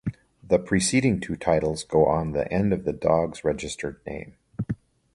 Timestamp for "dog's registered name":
2.91-4.35